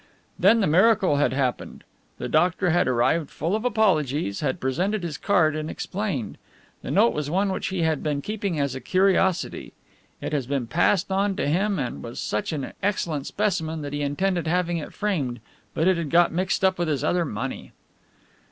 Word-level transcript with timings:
Then 0.39 0.61
the 0.61 0.65
miracle 0.65 1.17
had 1.17 1.31
happened. 1.31 1.83
The 2.17 2.27
doctor 2.27 2.71
had 2.71 2.87
arrived 2.87 3.29
full 3.29 3.55
of 3.55 3.63
apologies, 3.63 4.39
had 4.39 4.59
presented 4.59 5.03
his 5.03 5.15
card 5.15 5.55
and 5.55 5.69
explained. 5.69 6.39
The 6.81 6.89
note 6.89 7.13
was 7.13 7.29
one 7.29 7.51
which 7.51 7.67
he 7.67 7.83
had 7.83 8.01
been 8.01 8.19
keeping 8.23 8.59
as 8.59 8.73
a 8.73 8.81
curiosity. 8.81 9.73
It 10.19 10.33
has 10.33 10.47
been 10.47 10.65
passed 10.65 11.11
on 11.11 11.37
him 11.37 11.77
and 11.77 12.01
was 12.01 12.19
such 12.19 12.51
an 12.51 12.73
excellent 12.81 13.27
specimen 13.27 13.83
that 13.83 13.93
he 13.93 14.01
intended 14.01 14.47
having 14.47 14.79
it 14.79 14.91
framed 14.91 15.39
but 15.75 15.87
it 15.87 15.97
had 15.97 16.09
got 16.09 16.31
mixed 16.31 16.65
up 16.65 16.79
with 16.79 16.87
his 16.87 17.03
other 17.03 17.23
money. 17.23 17.71